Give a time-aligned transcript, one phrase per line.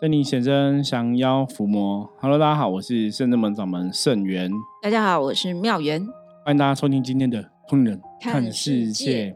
[0.00, 2.08] 圣灵显真，降妖伏魔。
[2.20, 4.48] Hello，大家好，我是圣真门掌门圣元。
[4.80, 6.00] 大家好，我是妙元。
[6.44, 9.30] 欢迎大家收听今天的《通人看世界》。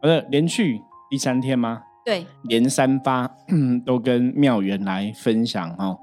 [0.00, 0.80] 好的，连续
[1.10, 1.82] 第三天吗？
[2.04, 3.28] 对，连三发
[3.84, 5.98] 都跟妙元来分享哦。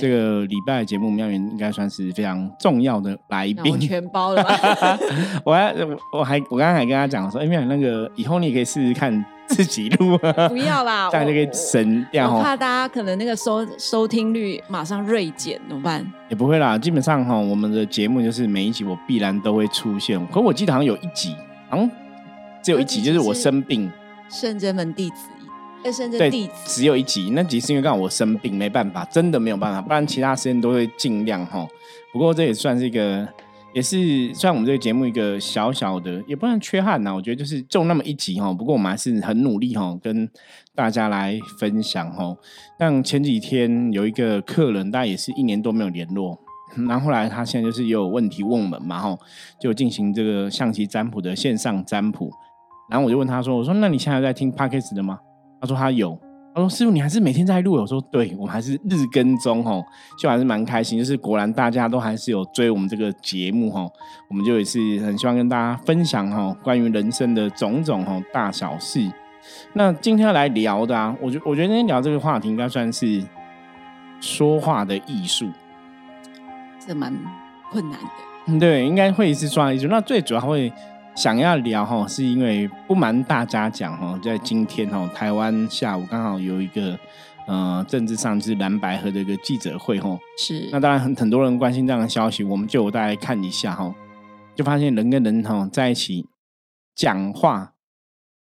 [0.00, 4.44] 这个礼拜的节目，妙元应该算是非常重要的来宾，全包了。
[5.46, 5.72] 我还
[6.12, 9.24] 我还我刚刚还跟他讲说，哎，妙元那个以后你也可以试试看。
[9.54, 10.18] 自己录，
[10.48, 12.34] 不要啦， 这样就可以省掉。
[12.34, 16.04] 我怕大家可能那个收收听率马上锐减，怎么办？
[16.28, 20.24] 也不会啦，基本上哈，我们的节目就是每一集我必然都会出现。
[20.26, 21.36] 可我记得好像有一集，
[21.68, 21.90] 好像
[22.62, 23.90] 只有一集，就是我生病。
[24.28, 25.28] 圣真门弟子，
[25.84, 31.66] 哎，圣真弟子只有一集，那集是因为刚好我生病，没办法，真的没有办法，不然其他时间都会尽量哈。
[32.12, 33.28] 不过这也算是一个。
[33.74, 37.12] 也是算我们这个节目一个小小的，也不能缺憾呐。
[37.12, 40.30] 我觉得就是中那么一集哈，不过我们还是很努力哈，跟
[40.76, 42.36] 大家来分享哈。
[42.78, 46.38] 像前几天有一个客人，大概也是一年多没有联络，
[46.88, 49.18] 然后后来他现在就是也有问题问我们嘛哈，
[49.60, 52.30] 就进行这个象棋占卜的线上占卜。
[52.88, 55.18] 然后我就问他说：“我说那你现在在听 Podcast 的吗？”
[55.60, 56.16] 他说他有。
[56.54, 59.84] 他说：“师傅，你还是每天在录？”我说：“对，我们还是日更中哦，
[60.16, 60.96] 就还是蛮开心。
[60.96, 63.90] 就是果然大家都还是有追我们这个节目哦，
[64.30, 69.10] 我们就也是很希望跟大家分享哦关于人生的种种哦大小事。
[69.72, 73.20] 那今天要来聊的啊，我觉我觉得今天聊这个话题应该算是
[74.20, 75.50] 说话的艺术，
[76.78, 77.12] 这蛮
[77.72, 78.08] 困难的。
[78.46, 79.88] 嗯，对，应该会是说话艺术。
[79.88, 80.72] 那最主要会。”
[81.14, 86.98] 想要聊哈，是因为不瞒大家讲哈，在今天哈，台湾下午刚好有一个
[87.46, 93.94] 呃政治上就是蓝白河的一个记者会哈，是那当然很很多人关心这样的消息，我们就大家看一下哈，
[94.56, 96.26] 就发现人跟人哈在一起
[96.96, 97.74] 讲话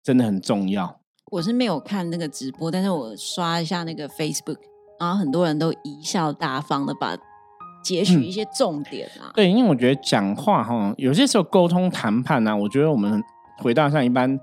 [0.02, 1.02] 真的很重要。
[1.32, 4.58] 我是没有看那个直播，但是我刷一下那个 Facebook，
[5.00, 7.18] 然后很多人都贻笑大方的把。
[7.84, 13.22] 截取一些重点啊，对，因为我觉得讲话哈，有些时候沟通谈判呢，我觉得我们
[13.58, 14.40] 回到像一般，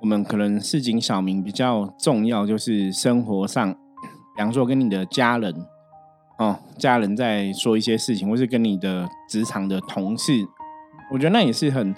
[0.00, 3.70] 我们可能市井小民比较重要，就是生活上，
[4.36, 5.54] 比方说跟你的家人
[6.38, 10.32] 哦，家人在说一些事情，或是跟你的职场的同事，
[11.12, 11.94] 我觉得那也是很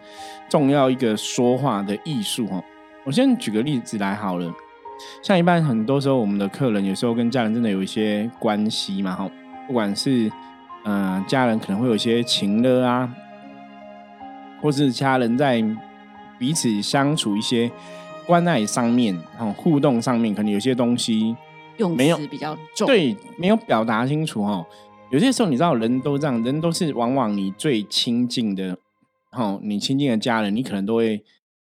[0.48, 2.60] 重要一个说话的艺术哈。
[3.04, 4.52] 我先举个例子来好了，
[5.22, 9.30] 像一般很多时候我们的客人有时候跟家人真的有一些关系嘛哈，
[9.68, 10.28] 不管是。
[10.84, 13.14] 嗯，家人可能会有一些情乐啊，
[14.62, 15.62] 或是家人在
[16.38, 17.70] 彼此相处一些
[18.26, 21.36] 关爱上面、哈互动上面，可能有些东西
[21.76, 24.64] 用词比较重，对，没有表达清楚哦。
[25.10, 28.78] 有些时候你知道，人都这样，人都是往往你最亲近的，
[29.32, 31.18] 哦，你亲近的家人，你可能都会，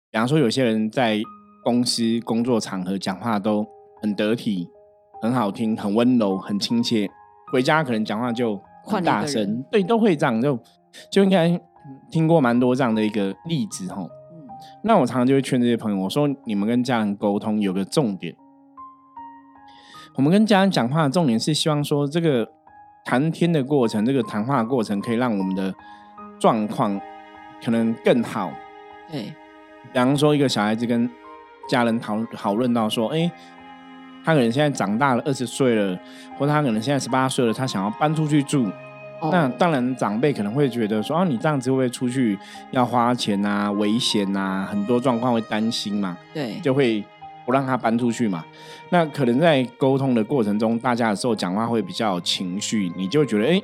[0.10, 1.22] 比方说有些人在
[1.62, 3.68] 公司工作场合讲话都
[4.02, 4.70] 很得体、
[5.22, 7.10] 很好听、很温柔、很亲切，
[7.52, 8.62] 回家可能讲话就。
[9.04, 10.60] 大声，对，都会这样，就
[11.12, 11.60] 就应该
[12.12, 14.02] 听过蛮多这样的一个例子哈。
[14.02, 14.48] 嗯，
[14.84, 18.36] 那我常常就会劝这些朋友，我说你们跟家人沟通有个重点，
[20.16, 22.50] 我们跟家人讲话的重点是希望说这个
[23.06, 25.74] 谈天的过程，这个谈话过程可以让我们的
[26.40, 27.00] 状况
[27.64, 28.52] 可能更好。
[29.12, 29.34] 对，
[29.92, 31.10] 比方说一个小孩子跟
[31.70, 33.32] 家人讨讨论到说，哎。
[34.30, 36.00] 他可能现在长大了，二十岁了，
[36.38, 38.72] 或者他可能现在十八岁了，他想要搬出去住。
[39.32, 42.38] 那当然，长辈可能会觉得说：“啊，你这样子会不会出去
[42.70, 43.72] 要花钱啊？
[43.72, 44.68] 危险啊？
[44.70, 47.04] 很多状况会担心嘛？”对，就会
[47.44, 48.46] 不让他搬出去嘛。
[48.92, 53.60] 那可能在沟通的过程中，大家的时候讲话会比较有情绪，你就觉得：“哎，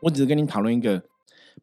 [0.00, 1.02] 我只是跟你讨论一个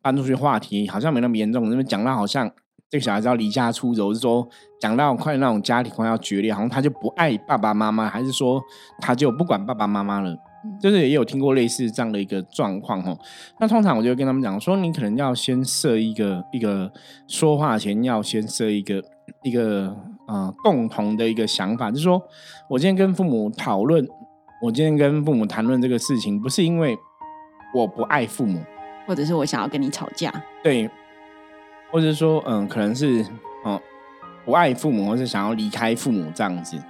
[0.02, 2.52] 搬出去话题，好像没那么严重。”因为讲到好像。
[2.92, 4.46] 这个小孩子要离家出走，是说
[4.78, 8.62] 讲到快那种家庭快要决裂，好像他就不爱爸爸妈妈，还是说
[9.00, 10.38] 他就不管爸爸妈妈了？
[10.80, 13.18] 就是也有听过类似这样的一个状况哦。
[13.62, 16.92] 那通常我就跟他们讲说，你可能要先设一个一个
[17.30, 19.02] 说话前要先设一个
[19.42, 19.96] 一个
[20.28, 22.22] 呃共同的一个想法，就是说
[22.70, 24.06] 我今天跟父母讨论，
[24.62, 26.98] 我今天跟父母谈论这个事情，不是因为
[27.74, 28.60] 我不爱父母，
[29.08, 30.30] 或者是我想要跟你吵架，
[30.62, 30.92] 对。
[31.92, 33.26] 或者说，嗯，可能是
[33.64, 33.80] 哦，
[34.46, 36.82] 不爱父母，或是想要离开父母这样子，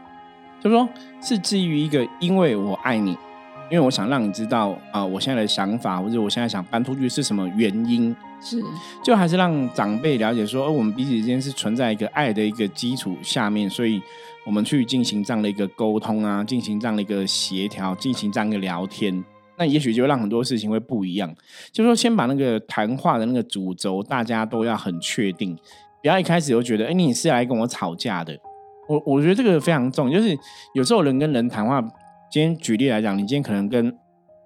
[0.62, 0.88] 就说
[1.22, 3.12] 是基于一个，因为我爱你，
[3.70, 8.64] 因为我想让你知道啊，我现在的想法，或者我现在想搬出去是什么原因，是，
[9.04, 14.02] 就还是让长辈了解说，我们彼此之间是存在一个爱的一个基础下面，所以
[14.46, 19.24] 我们去进行这样的一个沟通啊，进行这样的一个协调，进行这样一个聊天。
[19.62, 21.32] 那也许就让很多事情会不一样。
[21.72, 25.56] 就说先把那个谈话的那个主轴，大家都要很确定，
[26.02, 28.36] 不要一开始就觉得，哎，你是来跟我吵架的。
[28.90, 30.36] 我我觉得这个非常重，就是
[30.74, 31.80] 有时候人跟人谈话，
[32.32, 33.96] 今天举例来讲，你今天可能跟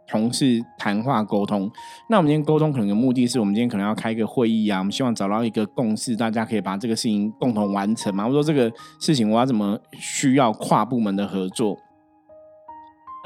[0.05, 1.71] 同事谈话沟通，
[2.09, 8.27] 那我们今天沟通可能的目的是我们今天可能要开一个会议啊，我们希望找到一个共识，大家可以把这个事情共同完成嘛。
[8.27, 8.69] 我说这个
[8.99, 11.77] 事情我要怎么需要跨部门的合作？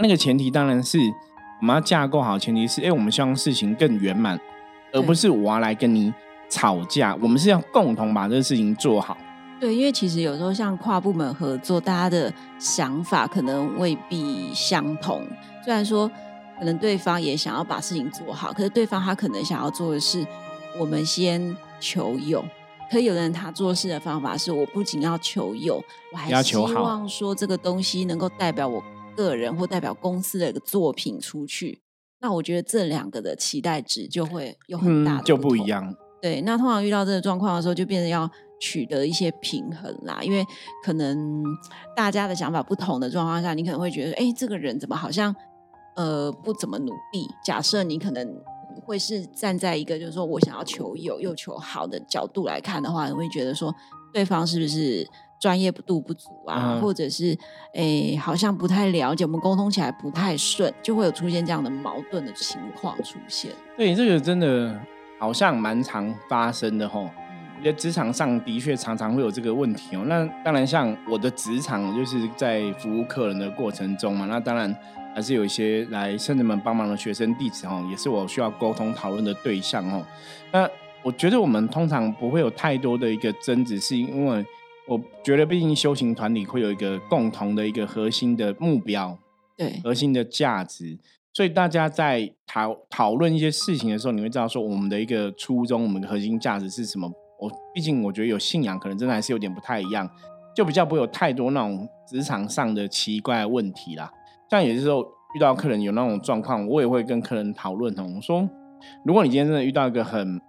[0.02, 0.98] 那个前提当然是
[1.62, 4.40] 我们要架构好，前提是哎，我们希望事情更圆满，
[4.94, 6.14] 而不是我要来跟你
[6.50, 7.16] 吵架。
[7.22, 9.18] 我们是要共同把这个事情做好。
[9.60, 15.22] 对，因为其实有时候像跨部门合作，大家的想法可能未必相同。
[15.66, 16.10] 虽然说
[16.58, 20.26] 可能对方也想要把事情做好，可是对方他可能想要做的是
[20.80, 22.44] 我们先求有。
[22.90, 25.84] 可有的人他做事的方法是，我不仅要求有，
[26.14, 28.82] 我还希望说这个东西能够代表我
[29.24, 31.81] 个人或代表公司的一个作品出去。
[32.21, 35.95] 那我觉得这两个的期待值就会有很大的就不一样。
[36.21, 38.30] 对，那通常遇到这个状况的时候，就变得要。
[38.62, 40.45] 取得一些平衡啦，因为
[40.83, 41.42] 可能
[41.95, 45.33] 大家的想法不同的状况下，你可能会觉得，哎，这个人怎么好像
[45.95, 47.25] 呃不怎么努力？
[47.42, 48.36] 假设你可能
[48.86, 53.74] 会是站在一个就是说我想要求有又求好的角度来看的话，你会觉得说
[54.12, 55.07] 对方是不是
[55.40, 57.38] 专业度不足啊，或者是
[57.74, 63.52] 哎好像不太了解，我们沟通起来不太顺，就会有出现这样的矛盾的情况出现。
[63.78, 64.80] 对，这个真的
[65.18, 67.10] 好像蛮常发生的吼。
[67.62, 70.06] 在职场上的确常常会有这个问题哦。
[70.08, 74.26] 那当然，像我的职场就是在服务客人的过程中嘛。
[74.28, 74.74] 那当然
[75.14, 80.02] 还是有一些来甚至们帮忙的学生弟子哦，也是我需要沟通讨论的对象哦。
[80.54, 80.66] 那
[81.04, 84.46] 我觉得我们通常不会有太多的一个争执，是因为
[84.90, 89.16] 我觉得毕竟修行团体会有一个共同的一个核心的目标，
[89.56, 90.98] 对，核心的价值。
[91.32, 97.08] 所以大家在讨讨论一些事情的时候，你会知道说我们的一个初衷，我们的核心价值是什么。
[97.40, 100.10] 我毕竟我觉得有信仰，可能真的还是有点不太一样，
[100.56, 104.12] 就比较不会有太多那种职场上的奇怪问题啦。
[104.50, 105.06] 像有些时候
[105.36, 108.50] 遇到客人有那种状况，我也会跟客人讨论哦，说
[109.06, 110.42] 如果你今天真的遇到一个很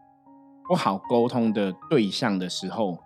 [0.66, 2.98] 不好沟通的对象的时候，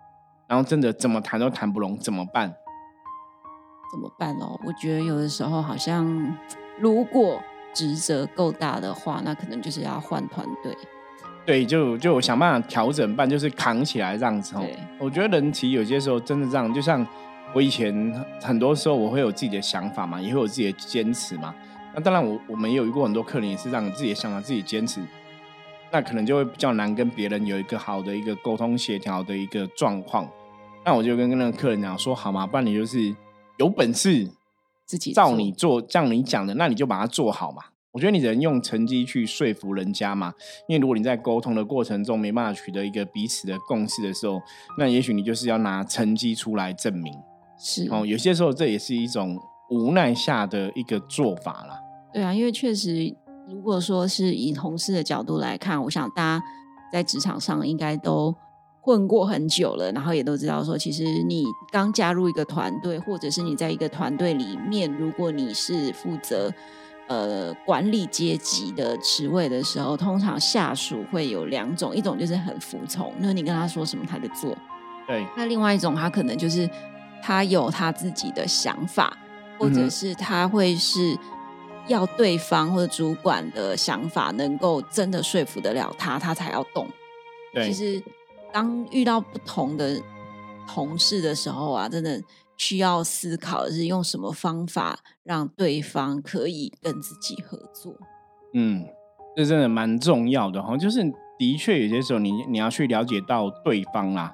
[0.47, 2.53] 然后真的怎么谈都谈不拢，怎么办？
[3.91, 4.59] 怎么办哦？
[4.65, 6.35] 我觉得有的时候好像，
[6.79, 7.41] 如果
[7.73, 10.75] 职责够大的话，那可能就是要换团队。
[11.45, 14.55] 对，就就想办法调整办，就是扛起来这样子。
[14.99, 17.05] 我觉得人其实有些时候真的这样，就像
[17.53, 17.93] 我以前
[18.41, 21.53] 很多时候我会有自己的想法嘛，也会有自己的坚持嘛。
[21.93, 24.99] 那当然，我我们也有遇过很多客人也是让自己的想法自己坚持，
[25.95, 30.29] 那可能就会比较难跟别人有一个好的一个沟通协调的一个状况。
[30.83, 33.15] 那我就跟那个客人讲说，好嘛，不然你就是
[33.55, 34.29] 有本事
[34.85, 37.63] 自己照你做，像你讲的，那你就把它做好嘛。
[37.93, 40.33] 我觉得你只能用成绩去说服人家嘛，
[40.67, 44.41] 因为如果你在沟通的过程中没办法取得一个彼此的共识的时候，
[44.77, 47.13] 那也许你就是要拿成绩出来证明。
[47.57, 49.39] 是哦，有些时候这也是一种
[49.69, 51.79] 无奈下的一个做法啦。
[52.13, 53.15] 对啊，因为确实，
[53.47, 56.45] 如果说是以同事的角度来看，我想大家
[56.91, 58.33] 在职场上应该都
[58.81, 66.51] 混过很久了，然后也都知道说，其实你刚加入一个团队，或者是你在一个团队里面，如果你是负责。
[67.07, 74.57] 呃，管理阶级的职位的时候，通常下属会有两种，一种就是很服从，那你跟他说什么他就做。
[75.05, 75.23] 对。
[75.37, 76.67] 那另外一种，他可能就是
[77.21, 79.15] 他有他自己的想法，
[79.59, 81.15] 或者是他会是
[81.87, 86.87] 要对方或者主管的想法能够真的说服得了他，他才要动。
[87.53, 87.65] 对。
[87.65, 88.01] 其实
[88.51, 90.01] 当遇到不同的
[90.67, 92.21] 同事的时候啊，真的。
[92.57, 97.93] 需要思考的是用什么方法让对方可以跟自己合作。
[98.53, 98.87] 嗯，
[99.35, 101.03] 这真的蛮重要的哈，就是
[101.37, 104.33] 的确有些时候你你要去了解到对方啦。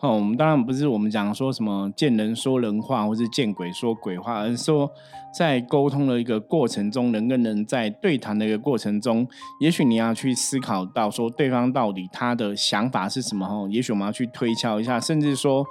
[0.00, 4.88] 哦，我们当然不是我们讲说什么见人说人话，或是见鬼说鬼话，而是说
[5.36, 9.26] 在沟通的一个过程中，人跟人在对谈的一个过程中，
[9.60, 15.66] 也许你要去思考到说对方到底他的想法是什么哈，也许我们要去推敲一下，甚至说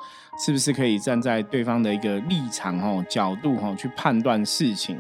[0.45, 4.97] 是不是可以站在对方的一个立场哈角度哈去判断事情，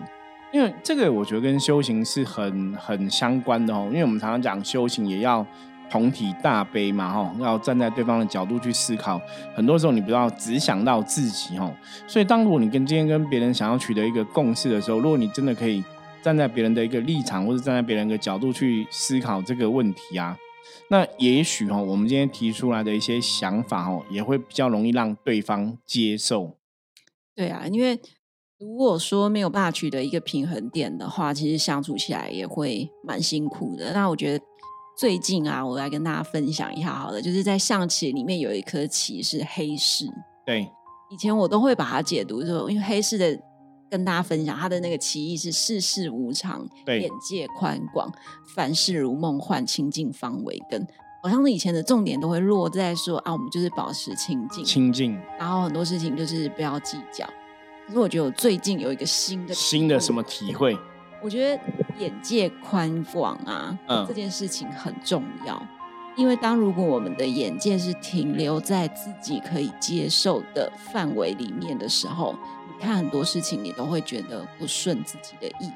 [0.53, 5.45] 因为这个我觉得跟修行是很很相关的哦，因为我们常常讲修行也要。
[5.89, 9.19] 同体大悲嘛，吼，要站在对方的角度去思考。
[9.55, 11.73] 很多时候你不要只想到自己，吼。
[12.07, 15.83] 所以，当如果你跟今天跟别人想要取得一个共识的时候，如果你真的可以
[16.21, 20.37] 站在别人的一个立场，或者站在别人的角度去思考这个问题啊，
[20.89, 26.57] 那也许哈，我们今天提出来的一些想法，哦，也会比较容易让对方接受。
[27.33, 27.99] 对啊，因为
[28.59, 33.93] 如果说没有办法取得一个平衡点的话，其实相处起来也会蛮辛苦的。
[33.93, 34.43] 那我觉得。
[34.97, 40.07] 最近啊，我来跟大家分享一下，好了，就是在象棋里面有一颗棋是黑士。
[40.43, 40.67] 对，
[41.11, 43.39] 以前我都会把它解读说，因为黑士的
[43.91, 48.11] 跟大家分享他的那个棋意是世事无常，眼界宽广，
[48.55, 50.83] 凡事如梦幻，清净方为根。
[51.21, 57.23] 好像是以前的重点都会落在说啊，我们就是保持清净，清净然后很多事情就是不要计较。
[57.85, 60.75] 可是我觉得我最近有一个新的新的什么体会？
[61.21, 61.63] 我觉得
[61.99, 65.61] 眼界宽广啊，嗯这件事情很重要。
[66.15, 72.35] 因为当如果我们的眼界是停留在自己可以接受的范围里面的时候，
[72.67, 75.71] 你看很多事情你都会觉得不顺自己的意。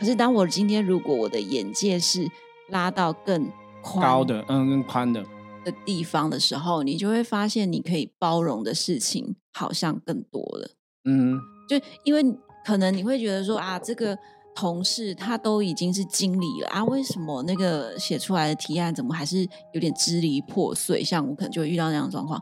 [0.00, 2.28] 可是当我今天如果我的眼界是
[2.70, 3.48] 拉到更
[3.80, 5.24] 宽高的，嗯，更宽的，
[5.64, 10.70] 的地方的时候，你就会发现你可以包容的事情好像更多了。
[11.04, 11.38] 嗯，
[11.68, 12.24] 就因为
[12.66, 14.18] 可能你会觉得说啊，这个
[14.54, 21.02] 同事他都已经是经理了啊，为什么那个写出来的提案怎么还是有点支离破碎？
[21.02, 22.40] 像我可能就会遇到那样的状况。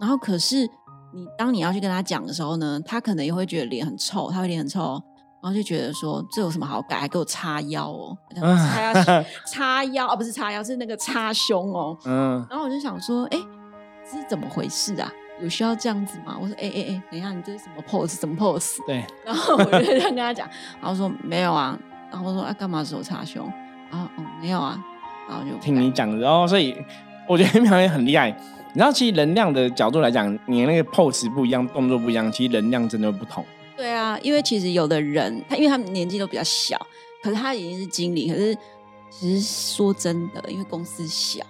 [0.00, 0.68] 然后可是
[1.14, 5.02] 你当你要去跟他讲的时候呢，他可能也会觉得脸很臭，他会脸很臭哦。
[5.42, 7.00] 然后就觉得说这有什么好改？
[7.00, 11.96] 还给我叉腰哦， 叉腰叉腰哦，不是叉腰，是那个叉胸哦。
[12.04, 13.38] 嗯，然后我就想说，哎，
[14.10, 15.12] 这是怎么回事啊？
[15.40, 16.36] 有需要这样子吗？
[16.40, 18.18] 我说，哎哎哎，等一下，你这是什么 pose？
[18.18, 18.78] 什么 pose？
[18.86, 20.48] 对， 然后我就这样跟他讲，
[20.80, 21.78] 然后说没有啊，
[22.10, 23.50] 然后我说啊，干嘛手插胸？
[23.90, 24.82] 然后哦，没有啊，
[25.28, 26.76] 然后就听你讲的哦，所以
[27.28, 28.30] 我觉得苗也很厉害。
[28.74, 33.44] 你知道，其实能量的角度来讲，你那个 pose 不一样，动作不一样，其实能量真的会不同。
[33.76, 36.78] 对啊，因为其实有的人他因为他们年纪都比较小，
[37.22, 38.56] 可是他已经是经理，可是
[39.10, 41.44] 其实说真的，因为公司小。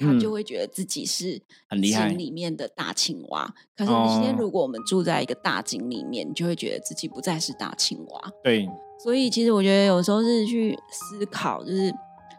[0.00, 3.54] 他嗯就会觉得自己是很厉害井里面的大青蛙。
[3.76, 8.32] 可是今天哦如果我们住在一个大井里面，你就会觉得自己不再是大青蛙。
[8.42, 8.68] 对，
[9.02, 11.94] 所以其实我觉得有时候是去思考，就是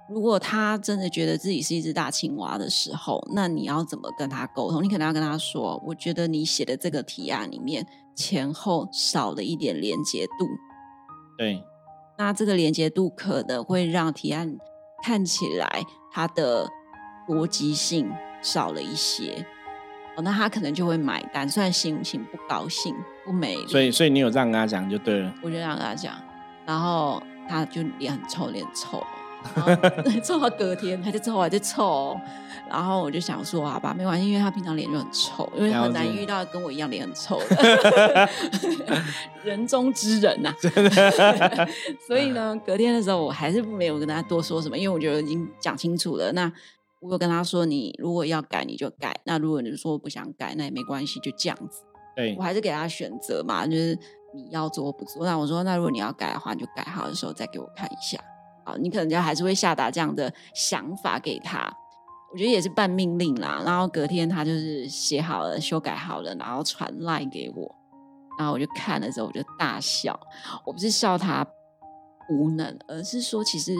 [0.09, 4.83] 如果他真的觉得自己是一只大青蛙的时候，那你要怎么跟他沟通？
[4.83, 10.47] 你可能要跟他说：“我觉得你写的这个提案里面前后少了一点连接度，
[11.37, 11.63] 对，
[12.17, 14.57] 那这个连接度可能会让提案
[15.01, 16.67] 看起来它的
[17.35, 18.11] 逻辑性
[18.41, 19.45] 少了一些。”
[20.17, 25.33] 哦，那他可能就会买单，虽然心情不高兴、不美丽，所以所以你有这样跟他讲就对了。
[25.41, 26.13] 我就这样跟他讲，
[26.65, 29.01] 然后他就脸很臭，脸很臭
[30.21, 32.21] 臭到隔天还在臭，还在臭哦。
[32.69, 38.29] 然后我就想说，好吧，没关系，因为他平常脸就很臭，因为了很难遇到跟我一样脸很臭的
[39.45, 40.53] 人中之人呐、
[42.05, 46.33] 所以呢，隔天的时候我还是没有跟他多说什么，因为我觉得已经讲清楚了。
[46.33, 46.51] 那
[47.01, 51.83] 我有跟他说，你如果要改你就改，那如果你说不想改，那也没关系，就这样子。
[52.15, 53.97] 对我，还是给他选择嘛，就是
[54.35, 55.25] 你要做不做。
[55.25, 58.19] 那我说，那如果你要改的话，你就改好的时候再给我看一下。
[58.63, 61.73] 好，你可能就还是会下达这样的想法给他。
[62.31, 63.61] 我觉得也是半命令啦。
[63.65, 67.75] 然后隔天他就是写好了、修改好了，然后传赖给我。
[68.37, 70.17] 然后我就看的时候，我就大笑。
[70.65, 71.45] 我不是笑他
[72.29, 73.73] 无能，而是说其实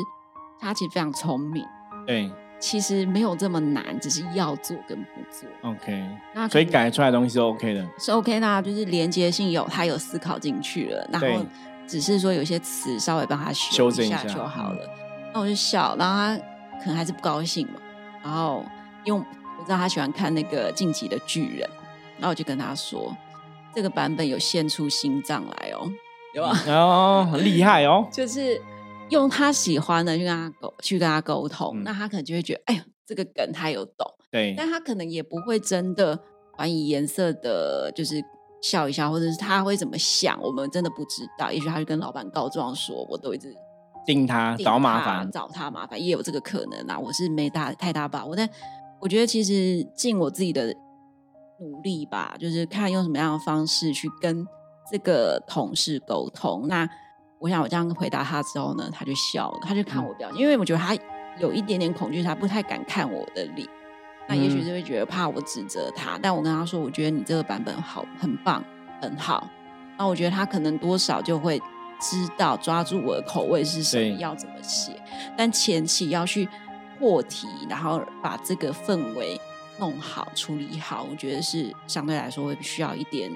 [0.59, 1.65] 他其实非常聪明，
[2.05, 2.29] 对
[2.61, 5.49] 其实没有这么难，只是要做跟不做。
[5.63, 6.01] ，OK，
[6.33, 7.85] 那所以改出来的东西是 OK 的。
[7.97, 11.43] 是 OK 的、啊，就是连接性有，他有思考进去了，然对后
[11.87, 14.79] 只是说有些词稍微帮他修修正一下嗯就好了。
[15.33, 16.37] 那我就笑，然后他
[16.79, 17.73] 可能还是不高兴嘛。
[18.23, 18.63] 然后
[19.03, 19.19] 因为
[19.59, 21.67] 我知道他喜欢看那个《晋级的巨人》，
[22.17, 23.17] 然后我就跟他说，
[23.73, 25.89] 这个版本有献出心脏来哦，
[26.35, 26.55] 有啊？
[26.69, 28.07] 哦，很厉害哦。
[28.13, 28.61] 就是
[29.11, 34.07] 用他喜欢的去跟他沟去跟他沟通，嗯那他可能就会觉得，哎呦，这个梗他有懂。
[34.31, 36.17] 对，但他可能也不会真的
[36.57, 38.23] 还以颜色的，就是
[38.61, 41.51] 笑一笑，或者是他会怎么想，我们真的不知道。
[41.51, 43.53] 也许他就跟老板告状说，我都一直
[44.05, 45.31] 盯他定找麻他烦。
[45.31, 46.97] 找他麻烦，也有这个可能啊。
[46.97, 48.49] 我是没大太大把握，但
[49.01, 50.73] 我觉得其实尽我自己的
[51.59, 54.47] 努力吧，就是看用什么样的方式去跟
[54.89, 56.67] 这个同事沟通。
[56.69, 56.89] 那
[57.41, 60.95] 我想我这样回答他之后呢，他就笑了，他就看我表情，因为我觉得他
[61.39, 63.67] 有一点点恐惧，他不太敢看我的脸。
[64.27, 68.63] 那也许嗯是会觉得怕我指责他，但我跟他说，我觉得你这个版本好，很棒，
[69.01, 69.49] 很好。
[69.97, 71.59] 那我觉得他可能多少就会
[71.99, 74.91] 知道抓住我的口味是什么，要怎么写。
[75.35, 76.47] 但前期要去
[76.99, 79.41] 破题，然后把这个氛围
[79.79, 83.31] 弄好、处理好，我觉得是相对来说会需要一点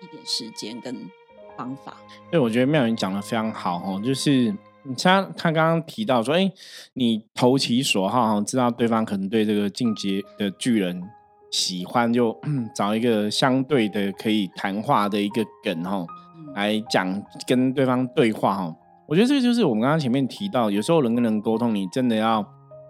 [0.00, 1.10] 一点时间跟
[1.56, 1.96] 方法。
[2.30, 6.50] 对，我觉得妙云讲的非常好哦，就是你像他刚刚提到说，哎，
[6.94, 11.02] 你投其所好哈，知道对方可能对这个进阶的巨人
[11.50, 12.38] 喜欢，就
[12.74, 18.74] 找一个相对的可以谈话的一个梗哈，嗯，来讲跟对方对话哈。
[19.06, 22.46] 我觉得这个就是我们刚刚前面提到，有时候人跟人沟通，你真的要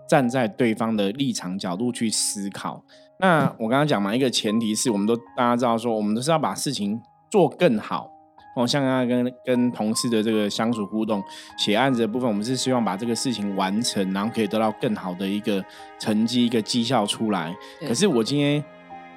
[0.06, 2.84] 站在对方的立场角度去思考。
[3.18, 7.00] 那我刚刚讲嘛，一个前提是我们都大家知道说，我们都是要把事情
[7.30, 8.09] 做更好，
[8.54, 11.22] 哦，像刚刚跟跟同事的这个相处互动，
[11.56, 15.64] 写案子的部分，我们是希望把这个事情完成，然后可以得到更好的一个
[15.98, 17.54] 成绩、一个绩效出来。
[17.86, 18.62] 可是我今天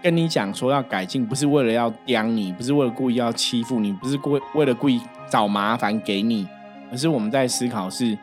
[0.04, 6.48] 跟你讲说要改进，不是为了要刁你，不是为了故意要欺负你，不是故为了故意找麻烦给你，
[6.92, 8.16] 而是我们在思考是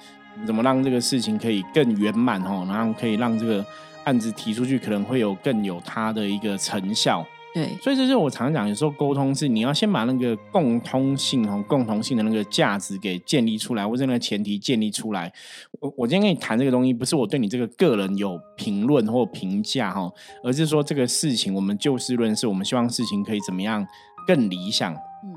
[0.47, 3.67] 怎么让这个事情可以更圆满哦，然后可以让这个
[4.05, 7.27] 案子提出去，可能会有更有它的一个成效。
[7.53, 15.33] 对，所以这就是我常讲，有时候沟通是你要先把那个共通性和共同性的那个价值给建立出来，或者那个前提建立出来。
[15.81, 20.09] 我我今天跟你谈这个东西，不是我对你这个个人有评论或评价哈，
[20.45, 23.85] 而是说这个事情我们就事论事，我们希望事情可以怎么样
[24.29, 24.93] 更理想。
[24.95, 25.35] 嗯，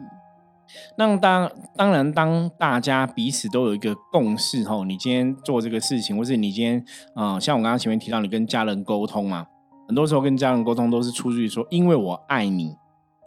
[1.00, 9.48] 那当当然，当大家彼此都有一个共识后，你今天做这个事情，或是你今天啊，像我刚刚前面提到，你跟家人沟通嘛。
[9.88, 12.76] 很多时候跟家人沟通都是出于说，因为我爱你，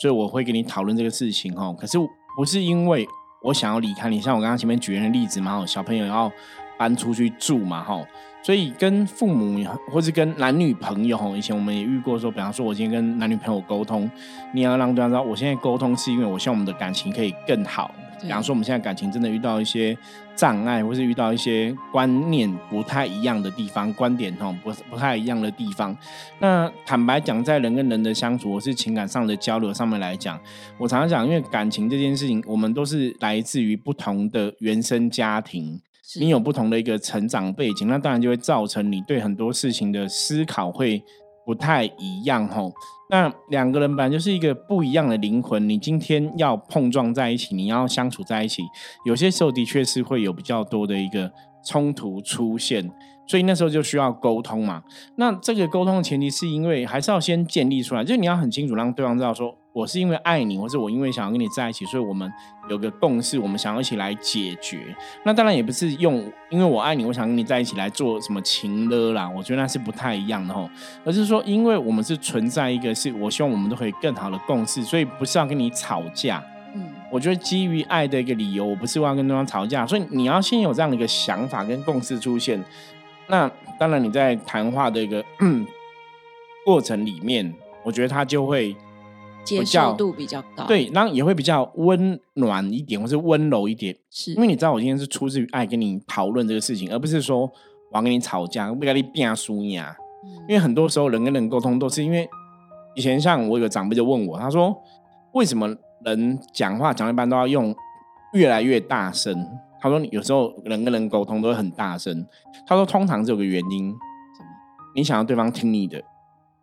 [0.01, 1.73] 所以我会跟你讨论这个事情哈。
[1.79, 1.99] 可是
[2.37, 3.07] 不是因为
[3.43, 6.31] 我想要离开你，像我刚刚前面举的例子嘛，小朋友要
[6.79, 8.01] 搬出去住嘛哈。
[8.43, 9.59] 所以跟父母
[9.91, 14.09] 或是跟男女朋友哈，以前我们也遇过说，比方说我今天跟男女朋友沟通，
[14.55, 17.91] 你要让对方知道，我现在沟通是因为我希望我们的感情可以更好。
[18.23, 19.97] 比方说，我们现在感情真的遇到一些
[20.35, 25.97] 障碍，或是遇到一些观念不太一样的地方，观点哈不不太一样的地方。
[26.39, 30.41] 那坦白讲，在人跟人的相处，或是情感上的交流上面来讲，
[30.79, 35.81] 我常常讲，因为感情这件事情，我们都是来自于不同的原生家庭，
[36.19, 41.03] 你有不同的一个成长背景，那当然就会造成你对很多事情的思考会
[41.47, 42.71] 不太一样吼。
[43.09, 48.65] 那两个人本来就是一个不一样的灵魂，你今天要碰撞在一起，你要相处在一起，
[49.05, 51.31] 有些时候的确是会有比较多的一个
[51.65, 52.91] 冲突出现。
[53.29, 54.83] 所以那时候就需要沟通嘛。
[55.17, 62.33] 那这个沟通的前提是因为还是要先建立出来，就是你要很清楚让对方知道说，我是因为爱你，或者我因为想要跟你在一起，所以我们
[62.71, 64.97] 有个共识，我们想要一起来解决。
[65.23, 66.15] 那当然也不是用
[66.49, 70.67] 因为我爱你，我想跟你在一起来做什么情勒啦，我觉得那是不太一样的吼。
[71.05, 76.43] 而是说，因为我们是存在一个是我希望我们都可以更好的共识，所以不是要跟你吵架。
[76.75, 82.65] 嗯，我觉得基于爱的一个理由，我不是要跟对方吵架，所以你要先有这样的一个想法跟共识出现。
[83.27, 83.47] 那
[83.79, 85.23] 当然，你在谈话的一个
[86.65, 87.53] 过程里面，
[87.85, 88.75] 我觉得他就会
[89.47, 93.97] 接受度比较高，对，然后也会比较温暖一点，或是温柔一点。
[94.11, 99.97] 是因为你知道，我今天是出自于爱跟你讨论这个事情，而不是说我要跟你吵架，不跟你变输呀。
[100.49, 102.29] 因为很多时候人跟人沟通都是因为
[102.97, 104.77] 以前像我有个长辈就问我，他说
[105.33, 105.73] 为什么
[106.05, 107.75] 人讲话讲一般都要用
[108.33, 109.47] 越来越大声？
[109.79, 112.27] 他说：“有时候人跟人沟通都会很大声。”
[112.67, 114.49] 他说：“通常只有个原因，什么？
[114.97, 116.03] 你想要对方听你的，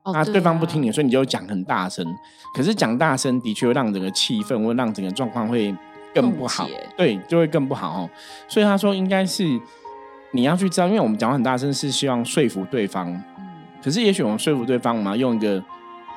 [0.06, 2.06] 那对方不听你，所以你就讲很大声。
[2.54, 5.74] 可是讲大声的确会让整个气氛，会让整个状况会
[6.14, 8.10] 更不好，对，就会更不好哦。
[8.48, 9.44] 所以他说，应该是
[10.32, 13.50] 你要去知道，因为我们讲很大声是希望说服对方，嗯。
[13.82, 15.64] 可是也许我们说服对方，我们要用一个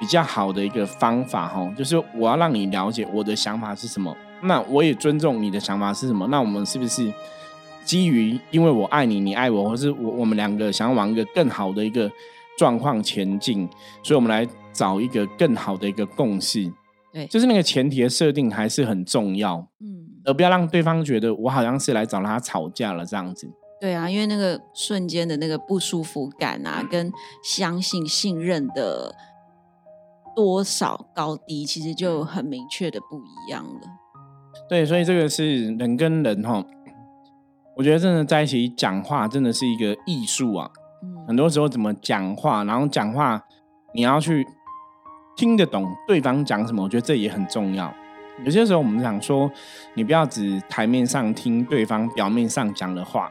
[0.01, 6.27] 比较好的一个方法，哈，就是我要让你了解我的想法是什么。”那我也尊重你的想法是什么？
[6.27, 7.11] 那我们是不是
[7.85, 12.11] 基于因为我爱你，你爱我，或是我我们两个想要往一个更好的一个
[12.57, 13.69] 状况前进，
[14.03, 16.73] 所以我们来找一个更好的一个共识？
[17.13, 23.49] 对，就是那个前提的设定还是很重要，嗯，而不要让对方觉得我好像是来找他吵架了这样子。
[23.81, 29.15] 对啊，因为那个瞬间的那个不舒服感啊，跟相信信任的
[30.35, 33.81] 多少高低，其实就很明确的不一样了。
[34.69, 36.65] 对，所以这个是人跟人哈，
[37.77, 40.71] 我觉得真的在一起讲话真的是一个艺术啊。
[41.27, 43.41] 很多时候怎么讲话，然后讲话
[43.95, 44.47] 你要去
[45.37, 47.93] 听得懂对方讲什么，我觉得这也很重要。
[48.45, 49.51] 有些时候我们想说，
[49.95, 53.31] 你不要只台面上听对方表面上讲的话，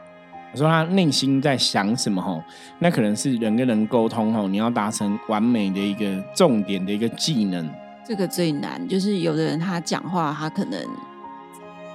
[0.52, 2.42] 我说他内心在想什么吼，
[2.80, 7.68] 那可能是人跟人沟通哈，你要达成完美的一个重点的一个技能。
[8.04, 10.80] 这个最难，就是有的人他讲话，他可能。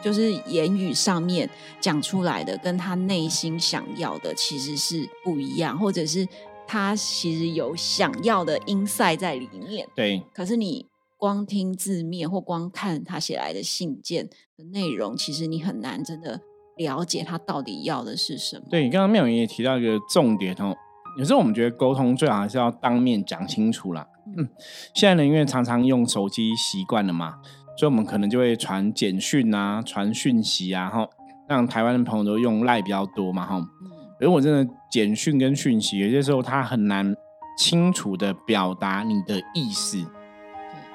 [0.01, 6.27] 就是言语上面讲出来的，跟他内心想要的其实是不一样，或者是
[6.67, 9.87] 他其实有想要的音塞在里面。
[9.95, 10.21] 对。
[10.33, 10.87] 可是你
[11.17, 16.41] 光听字面或光看他写来的信件的内容，其实你很难真的
[16.77, 18.65] 了解他到底要的是什么。
[18.71, 20.75] 对，刚刚妙云也提到一个重点哦，
[21.19, 24.07] 有时候我们觉得沟通最好还是要当面讲清楚啦。
[24.35, 24.49] 嗯。
[24.95, 27.35] 现在呢，因为常常用手机习惯了嘛。
[27.77, 31.07] 所以，我们可能就会传简讯啊，传讯息啊，哈，
[31.47, 33.57] 让台湾的朋友都用赖比较多嘛，哈。
[33.57, 33.91] 嗯。
[34.19, 37.15] 如果真的简讯跟讯息，有些时候他很难
[37.57, 40.05] 清楚的表达你的意思。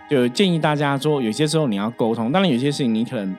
[0.08, 3.36] 就建议大家说，有些时候你要沟通，当然有些事情你可能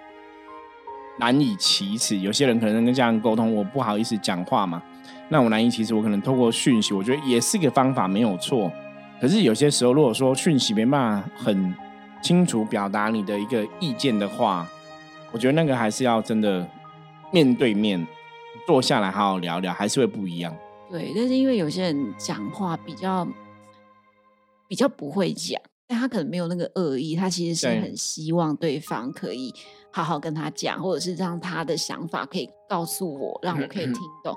[1.20, 4.84] 难以启齿，有些人可能跟家人沟通，我不好意思讲话嘛，
[5.30, 8.70] 那我难以启齿，我可能透过讯息，我觉得也是个方法，没有错。
[9.22, 11.74] 可是有些时候，如果说讯息没办法很
[12.22, 14.68] 清楚表达你的一个意见的话，
[15.32, 16.68] 我觉得那个还是要真的
[17.32, 18.06] 面对面
[18.66, 20.56] 坐下来好好聊聊，还是会不一样。
[20.90, 23.28] 对，但是因为有些人讲话比较
[24.68, 29.54] 比较不会讲，但他可能没有那个恶意，他其实是很希望对方可以
[29.92, 34.36] 好好跟他讲，或者是让他的想法可以告诉我，让我可以听懂。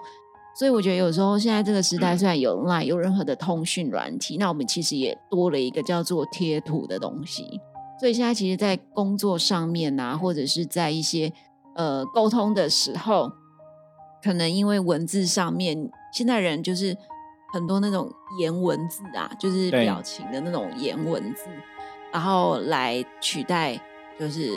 [0.59, 7.61] 所以我觉得有时候现在这个时代虽然有 Line 有任何的通讯软体，那我们其实也多了一个叫做贴图的东西。
[8.01, 11.31] 所以现在其实，在工作上面啊，或者是在一些
[11.77, 13.31] 呃沟通的时候，
[14.23, 16.97] 可能因为文字上面，现在人就是
[17.53, 18.11] 很多那种
[18.41, 21.45] 言文字啊，就是表情的那种言文字，
[22.11, 23.79] 然后来取代
[24.19, 24.51] 就是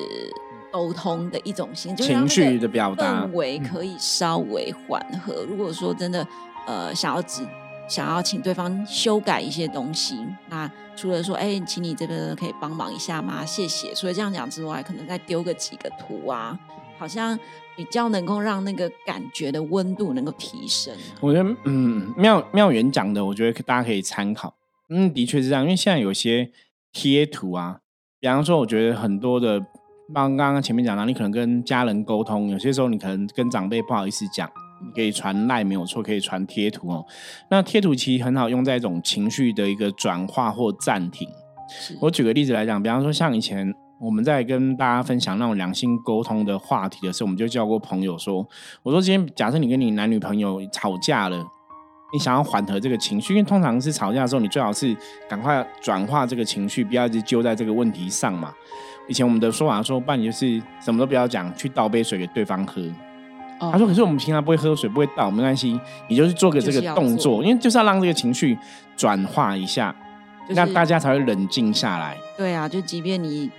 [0.72, 5.44] 沟通的一种形式，情绪的表达，氛围可以稍微缓和。
[5.44, 6.26] 如果说真的
[6.66, 7.46] 呃想要只
[7.88, 10.18] 想要请对方修改一些东西，
[10.50, 13.46] 那除了说哎，请你这个可以帮忙一下吗？
[13.46, 13.94] 谢谢。
[13.94, 16.58] 所以这样讲之外，可能再丢个几个图啊，
[16.98, 17.38] 好像
[17.76, 20.96] 比较能够让那个感觉的温度能够提升。
[21.20, 24.56] 我觉得嗯，妙妙元讲的，我觉得大家可以参考。
[24.90, 26.52] 嗯，的确是这样，因为现在有些
[26.92, 27.80] 贴图啊，
[28.20, 29.60] 比方说，我觉得很多的，
[30.14, 34.50] 刚刚刚前面讲到，你可能跟家人沟通，有些时候你可能跟长辈不好意思讲。
[34.94, 37.06] 可以传赖没有错，可以传贴图哦。
[37.50, 41.28] 那贴图其实很好用在一种情绪的一个转化或暂停。
[42.02, 48.46] 我举个例子来讲，比方说像以前我们在跟大家分享那种良性沟通的话题的时候，我们就叫过朋友说
[48.84, 51.38] ：“我说今天假设你跟你男女朋友吵架了，
[52.12, 54.96] 你想要缓和这个情绪，因为通常是吵架的时候，你最好是
[55.30, 58.54] 赶快转化这个情绪，不要一直揪在这个问题上嘛。
[59.08, 62.84] 以前我们的说法说，办就是什么都不要讲，去倒杯水给对方喝。”
[63.72, 68.58] 他说：“可是我们平常不会喝水，不会倒，没关系，你就是做个这个动作，因为就是要让这个情绪
[68.96, 69.96] 转化一下，
[70.50, 72.18] 那大家才会冷静下来。
[72.38, 73.50] 对啊，就即便你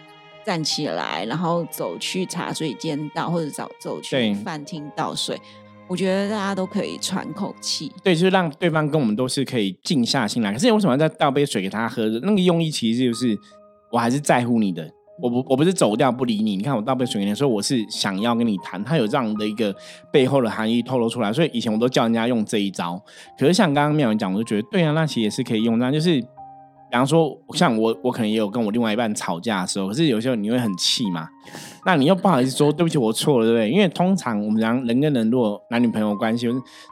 [0.45, 5.40] 站起来，然后走去茶水间倒，或者走走去饭厅倒水，
[5.87, 7.93] 我觉得大家都可以喘口气。
[8.03, 10.53] 对，就是让对方跟我们都是可以静下心来。
[10.53, 12.07] 可是为什么要再倒杯水给他喝？
[12.23, 13.38] 那个用意其实就是
[13.90, 19.74] 我还是在乎你的。”我不我不是走掉不理你，你看我倒杯水给你，说我是想要跟你谈，他有这样的一个
[20.11, 23.00] 背后的含义透露出来，所以以前我都叫人家用这一招。
[23.38, 25.79] 可是像刚刚妙文讲，我就觉得对啊，那其实也是可以用。
[25.79, 26.27] 那就是，比
[26.92, 31.29] 方说像我，我可能也有跟我另外一半吵架的时候，可是有时候你会很气嘛，
[31.87, 33.70] 那你又不好意思说对不起，我错了，对不对？
[33.70, 36.48] 因为通常我们讲人跟人如果男女朋友关系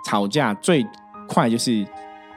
[0.07, 0.87] 吵架，最
[1.27, 1.85] 快就是，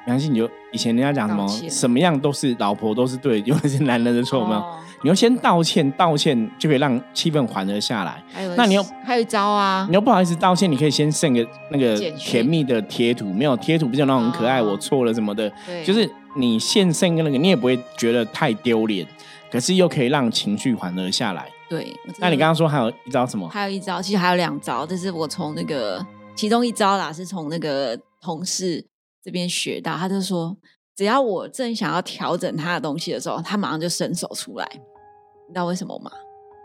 [0.08, 4.64] 良心你就以前人家讲什么什么样都是老婆都是对，因为是男人的错，有没有？
[5.04, 8.24] 你要先道歉，道歉就可以让气氛缓和下来。
[8.56, 9.86] 那你又还有一招啊？
[9.90, 14.62] 你又不好意思道歉，你可以先送个那个甜蜜的贴图，没有贴图不就那种很可爱？
[14.62, 15.52] 我错了什么的，
[15.86, 19.06] 就是你现送个那个，你也不会觉得太丢脸，
[19.52, 21.48] 可是又可以让情绪缓和下来。
[21.68, 23.50] 对，那你刚刚说还有一招什么？
[23.50, 26.06] 还有一招，其实还有两招，这是我从那个
[26.36, 28.86] 其中一招啦，是从那个同事
[29.24, 29.98] 这边学到。
[29.98, 30.56] 他就说，
[30.96, 34.68] 只要我正想要调整他的东西的时候，他马上就伸手出来。
[34.74, 36.10] 你知道为什么吗？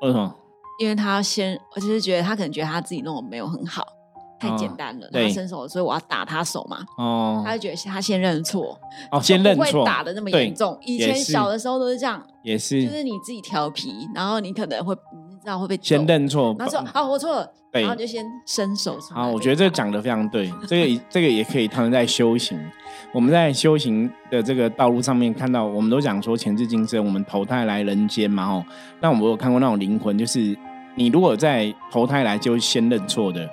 [0.03, 0.35] 为什么？
[0.79, 3.85] 因为他先，我就是觉得他可能觉得他自己弄的没有很好，
[4.39, 6.79] 太简单了，他伸手，所以我要打他手嘛。
[6.97, 8.79] 哦，他就觉得他先认错，
[9.11, 10.79] 哦，先认错，打的那么严重。
[10.83, 14.97] 以前小的时候都是这样，也是，就是你自己调皮，然后你可能会。
[15.43, 18.99] 知道会被先认错，他说：“好，我错了。”然后就先伸手。
[19.11, 20.53] 好，我觉得这个讲的非常对。
[20.69, 22.61] 这个这个也可以 他们在修行。
[23.13, 28.47] 我们在修行的这个道路上面看到，我们都讲说前世今生，我们投胎来人间嘛。
[28.47, 28.65] 吼，
[29.01, 30.57] 那我们有看过那种灵魂，就是
[30.95, 33.49] 你如果在投胎来就先认错的，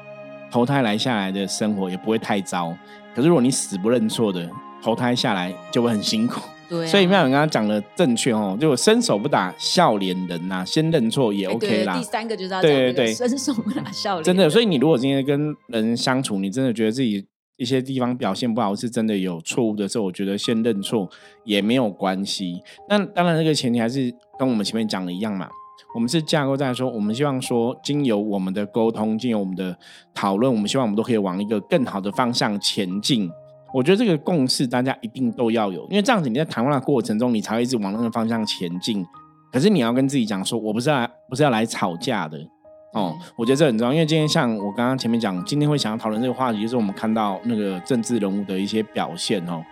[0.51, 2.71] 投胎来下来的生活也不会太糟。
[3.15, 4.47] 可是如果你死不认错的，
[4.81, 6.39] 投胎下来就会很辛苦。
[6.69, 11.97] 对所以妙远刚刚讲的正确哦，就伸手不打笑脸人呐，先认错也 OK 啦。
[11.97, 14.23] 第三个就是要对对对，伸手不打笑脸。
[14.23, 17.25] 真的，所以你如果今天跟人相处，你真的觉得自己
[17.57, 21.09] 一些地方表现不好，是真的有错误的时候，我觉得先认错
[21.43, 22.61] 也没有关系。
[22.87, 25.49] 那当然，这个前提还是跟我们前面讲的一样嘛。
[25.95, 29.75] 我们是架构在说，我们希望说，经由我们的沟通，经由我们的
[30.13, 33.29] 讨论，我们希望我们都可以往一个更好的方向前进。
[33.73, 39.03] 我觉得这个共识大家一定都要有，因为这样子你在谈话的过程中，你才会一直往那个方向前进。
[39.51, 42.37] 可是你要跟自己讲说，我不是来不是要来吵架的
[42.91, 43.17] 哦。
[43.35, 49.63] 我觉得这很重要，因为今天像我刚刚前面讲，今天会想要讨论这个话题，就是我们看到那个政治人物的一些表现哦。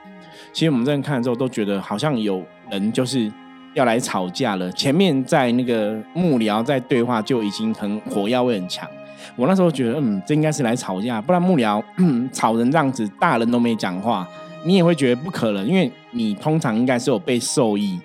[0.52, 3.32] 其实我们这样看的时候，都觉得好像有人就是
[3.74, 4.72] 要来吵架了。
[4.72, 8.88] 前面在那个幕僚在对话就已经很火药味很强。
[9.36, 11.84] 我那时候觉得，嗯，这应该是来吵架，不然幕僚
[12.32, 14.28] 吵成这样子，大人都没讲话，
[14.64, 18.00] 你也会觉得不可能，因为你通常应该是有被受益。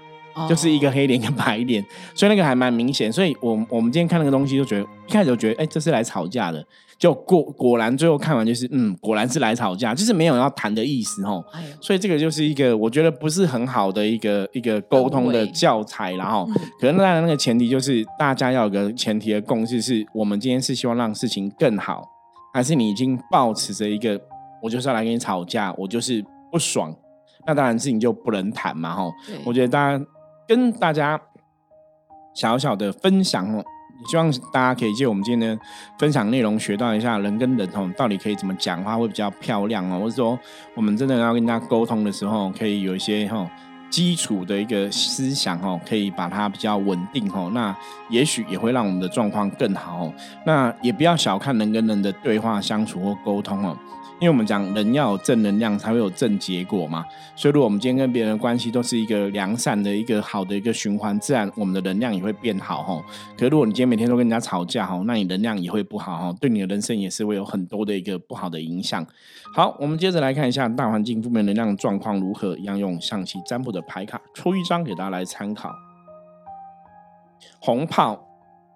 [0.48, 3.12] 就是一个黑脸跟白脸， 所以那个还蛮明显。
[3.12, 6.64] 所以，我我们今天看那个东西，就觉得一开始就觉得，哎，这是来吵架的。
[6.98, 11.42] 就果果然最后看完就是，嗯，果然是来吵架，就是没有要谈的意思哦。
[11.80, 16.46] 所以这个就是一个我觉得不是很好的一个一个沟通的教材，然后
[16.78, 22.06] 可能当然那个前提就是大家要有个前提的共识，是我们今天是希望让事情更好，
[22.52, 24.20] 还是你已经抱持着一个
[24.62, 26.22] 我就是要来跟你吵架，我就是
[26.52, 26.94] 不爽，
[27.46, 28.94] 那当然事情就不能谈嘛。
[28.94, 29.10] 哈，
[29.46, 30.04] 我觉得大家。
[30.50, 31.20] 跟大家
[32.34, 33.64] 小小的分享哦，
[34.10, 35.62] 希望大家可以借我们今天的
[35.96, 40.36] 分享内容，学到一下人跟人哦，到底可以怎么讲话会比较漂亮哦，或者说
[40.74, 43.48] 我们真的要跟大家沟通的时候，可以有一些哈
[43.90, 47.72] 基础的一个思想哦，可以把它比较稳定哦，那
[48.08, 50.12] 也许也会让我们的状况更好。
[50.44, 53.76] 那也不要小看人跟人的对话相处或沟通哦。
[54.20, 57.04] 因为我们讲人要有正能量，才会有正结果嘛。
[57.34, 63.02] 所以，如果我们今天跟别人的关系都是一个良善的一个好的一个循环，自然我们的能量也会变好哈。
[63.38, 69.06] 可，如果你今天每天都跟人家吵架哈，那你能量也会不好哈，对你的人生也是会有很多的一个不好的影响。
[69.54, 75.74] 好，我们接着来看一下大环境负面能量状况如何，一样用象棋占卜的牌卡抽一张给大家来参考。
[77.58, 78.29] 红炮。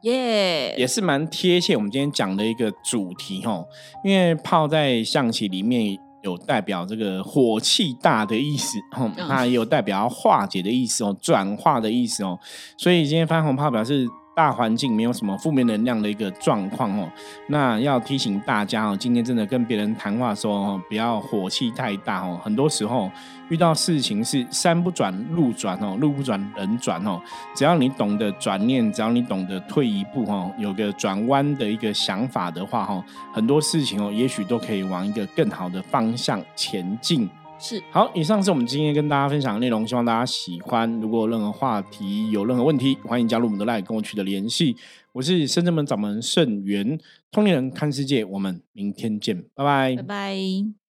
[0.05, 3.67] 耶，也是蛮贴切我们今天讲的一个主题哦。
[4.03, 12.39] 因为炮在象棋里面有代表这个火气大的意思，哦，那也有代表化解的意思哦，转化的意思哦，
[12.79, 14.07] 所以今天翻红炮表示。
[14.35, 17.09] 大环境没有什么负面能量的一个状况哦，
[17.49, 22.41] 那要提醒大家哦，今天真的跟别人谈话的时候，不要火气太大哦。
[22.43, 23.11] 很多时候
[23.49, 27.21] 遇到事情是山不转路转哦，路不转人转哦。
[27.55, 37.31] 只要你懂得转念，只要你懂得退一步哦，有个转弯的一个想法的话哦，很多事情哦，也许都可以往一个更好的方向前进。
[37.67, 41.01] 是好，以上是我们今天跟大家分享的内容，希望大家喜欢。
[41.01, 44.77] 如果有任何话题有任何问题，欢迎加入我们的 LINE 跟我取得联系。
[45.13, 47.01] 我是深圳门掌门盛元，
[47.31, 50.84] 通灵人看世界，我们明天见，拜拜，拜拜。